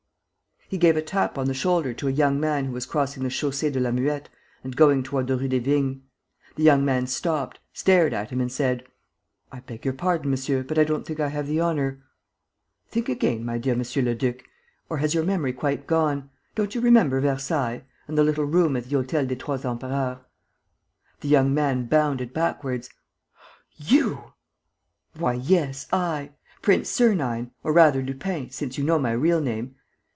He 0.71 0.77
gave 0.77 0.95
a 0.95 1.01
tap 1.01 1.37
on 1.37 1.47
the 1.47 1.53
shoulder 1.53 1.93
to 1.95 2.07
a 2.07 2.11
young 2.13 2.39
man 2.39 2.63
who 2.63 2.71
was 2.71 2.85
crossing 2.85 3.23
the 3.23 3.29
Chaussee 3.29 3.69
de 3.69 3.77
la 3.81 3.91
Muette 3.91 4.27
and 4.63 4.73
going 4.73 5.03
toward 5.03 5.27
the 5.27 5.35
Rue 5.35 5.49
des 5.49 5.59
Vignes. 5.59 6.01
The 6.55 6.63
young 6.63 6.85
man 6.85 7.07
stopped, 7.07 7.59
stared 7.73 8.13
at 8.13 8.29
him 8.29 8.39
and 8.39 8.49
said: 8.49 8.85
"I 9.51 9.59
beg 9.59 9.83
your 9.83 9.93
pardon, 9.93 10.31
monsieur, 10.31 10.63
but 10.63 10.79
I 10.79 10.85
don't 10.85 11.05
think 11.05 11.19
I 11.19 11.27
have 11.27 11.45
the 11.45 11.59
honor..." 11.59 12.01
"Think 12.89 13.09
again, 13.09 13.43
my 13.43 13.57
dear 13.57 13.73
M. 13.73 13.79
Leduc. 13.81 14.43
Or 14.87 14.99
has 14.99 15.13
your 15.13 15.25
memory 15.25 15.51
quite 15.51 15.87
gone? 15.87 16.29
Don't 16.55 16.73
you 16.73 16.79
remember 16.79 17.19
Versailles? 17.19 17.83
And 18.07 18.17
the 18.17 18.23
little 18.23 18.45
room 18.45 18.77
at 18.77 18.85
the 18.85 18.95
Hôtel 18.95 19.27
des 19.27 19.35
Trois 19.35 19.65
Empereurs?" 19.65 20.19
The 21.19 21.27
young 21.27 21.53
man 21.53 21.87
bounded 21.87 22.33
backwards: 22.33 22.89
"You!" 23.75 24.31
"Why, 25.17 25.33
yes, 25.33 25.87
I! 25.91 26.31
Prince 26.61 26.87
Sernine, 26.89 27.51
or 27.61 27.73
rather 27.73 28.01
Lupin, 28.01 28.51
since 28.51 28.77
you 28.77 28.85
know 28.85 28.97
my 28.99 29.11
real 29.11 29.41
name! 29.41 29.75